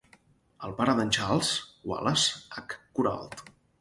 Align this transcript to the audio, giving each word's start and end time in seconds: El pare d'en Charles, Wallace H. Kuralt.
El 0.67 0.71
pare 0.79 0.95
d'en 0.99 1.11
Charles, 1.17 1.51
Wallace 1.91 2.41
H. 2.65 2.79
Kuralt. 2.97 3.45